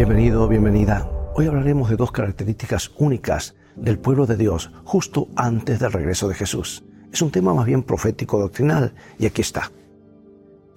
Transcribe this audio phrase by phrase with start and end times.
[0.00, 1.10] Bienvenido, bienvenida.
[1.34, 6.34] Hoy hablaremos de dos características únicas del pueblo de Dios justo antes del regreso de
[6.34, 6.82] Jesús.
[7.12, 9.70] Es un tema más bien profético doctrinal y aquí está.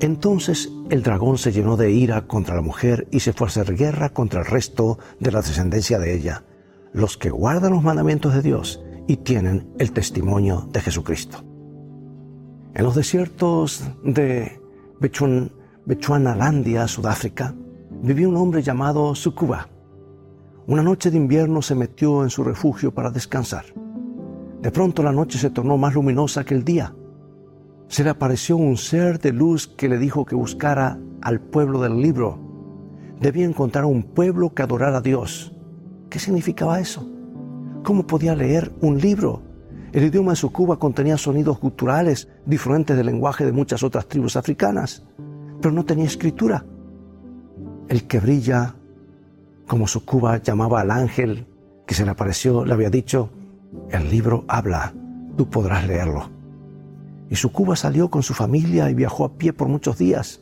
[0.01, 3.77] Entonces el dragón se llenó de ira contra la mujer y se fue a hacer
[3.77, 6.43] guerra contra el resto de la descendencia de ella,
[6.91, 11.37] los que guardan los mandamientos de Dios y tienen el testimonio de Jesucristo.
[12.73, 14.59] En los desiertos de
[15.85, 17.55] Bechuanalandia, Sudáfrica,
[18.03, 19.69] vivía un hombre llamado Sukuba.
[20.67, 23.63] Una noche de invierno se metió en su refugio para descansar.
[24.61, 26.93] De pronto la noche se tornó más luminosa que el día.
[27.87, 32.01] Se le apareció un ser de luz que le dijo que buscara al pueblo del
[32.01, 32.39] libro.
[33.21, 35.55] Debía encontrar un pueblo que adorara a Dios.
[36.09, 37.09] ¿Qué significaba eso?
[37.83, 39.41] ¿Cómo podía leer un libro?
[39.93, 45.05] El idioma de Sucuba contenía sonidos culturales diferentes del lenguaje de muchas otras tribus africanas,
[45.61, 46.65] pero no tenía escritura.
[47.89, 48.75] El que brilla,
[49.67, 51.45] como Sucuba llamaba al ángel
[51.85, 53.29] que se le apareció, le había dicho,
[53.91, 54.93] el libro habla,
[55.37, 56.29] tú podrás leerlo.
[57.29, 60.41] Y Sucuba salió con su familia y viajó a pie por muchos días.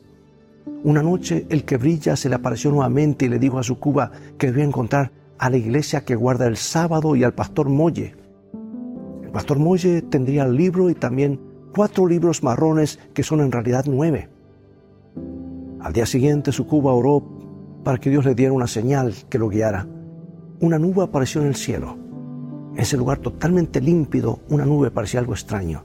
[0.84, 4.48] Una noche el que brilla se le apareció nuevamente y le dijo a Sucuba que
[4.48, 8.16] debía encontrar a la iglesia que guarda el sábado y al pastor Molle.
[9.24, 11.40] El pastor Molle tendría el libro y también
[11.74, 14.30] cuatro libros marrones que son en realidad nueve.
[15.84, 17.24] Al día siguiente Sucuba oró
[17.84, 19.88] para que Dios le diera una señal que lo guiara.
[20.60, 21.98] Una nube apareció en el cielo.
[22.74, 25.84] En ese lugar totalmente límpido, una nube parecía algo extraño.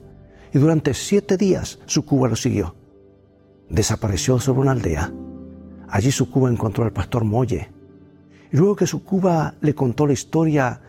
[0.53, 2.75] Y durante siete días Sucuba lo siguió.
[3.69, 5.11] Desapareció sobre una aldea.
[5.89, 7.71] Allí Sucuba encontró al pastor Molle.
[8.51, 10.79] Y luego que Sucuba le contó la historia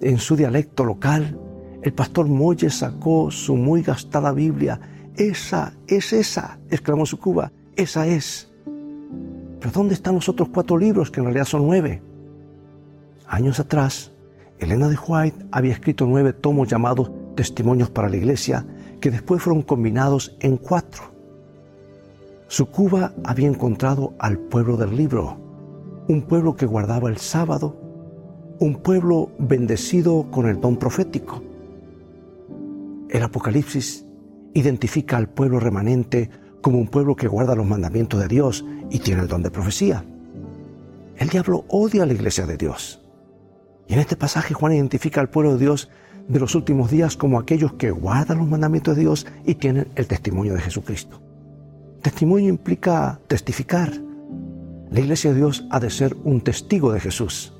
[0.00, 1.36] en su dialecto local,
[1.82, 4.80] el pastor Molle sacó su muy gastada Biblia.
[5.16, 8.51] Esa, es esa, exclamó su Cuba, esa es.
[9.62, 12.02] Pero ¿dónde están los otros cuatro libros, que en realidad son nueve?
[13.28, 14.10] Años atrás,
[14.58, 18.66] Elena de White había escrito nueve tomos llamados Testimonios para la Iglesia,
[19.00, 21.04] que después fueron combinados en cuatro.
[22.48, 25.38] Su Cuba había encontrado al pueblo del libro,
[26.08, 27.76] un pueblo que guardaba el sábado,
[28.58, 31.40] un pueblo bendecido con el don profético
[33.12, 34.06] el Apocalipsis
[34.54, 36.30] identifica al pueblo remanente
[36.62, 40.04] como un pueblo que guarda los mandamientos de Dios y tiene el don de profecía.
[41.16, 43.00] El diablo odia a la iglesia de Dios.
[43.86, 45.90] Y en este pasaje Juan identifica al pueblo de Dios
[46.28, 50.06] de los últimos días como aquellos que guardan los mandamientos de Dios y tienen el
[50.06, 51.20] testimonio de Jesucristo.
[52.00, 53.92] Testimonio implica testificar.
[54.90, 57.52] La iglesia de Dios ha de ser un testigo de Jesús.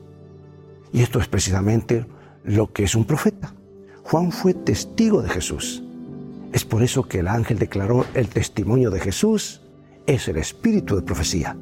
[0.93, 2.07] Y esto es precisamente
[2.45, 3.55] lo que es un profeta.
[4.05, 5.83] Juan fue testigo de Jesús.
[6.53, 9.63] Es por eso que el ángel declaró el testimonio de Jesús
[10.07, 11.57] es el espíritu de profecía.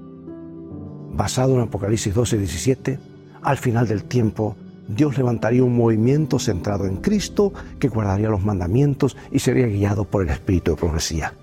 [1.13, 2.99] Basado en Apocalipsis 12 y 17,
[3.43, 4.57] al final del tiempo,
[4.89, 10.23] Dios levantaría un movimiento centrado en Cristo que guardaría los mandamientos y sería guiado por
[10.23, 11.35] el espíritu de profecía.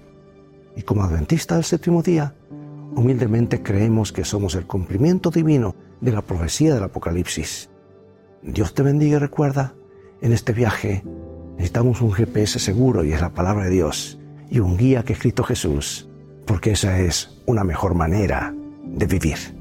[0.75, 2.35] Y como adventista del séptimo día,
[2.95, 7.69] humildemente creemos que somos el cumplimiento divino de la profecía del Apocalipsis.
[8.43, 9.73] Dios te bendiga y recuerda,
[10.21, 11.03] en este viaje
[11.57, 14.19] necesitamos un GPS seguro y es la palabra de Dios
[14.50, 16.07] y un guía que es Cristo Jesús,
[16.45, 18.53] porque esa es una mejor manera
[18.85, 19.56] de vivir.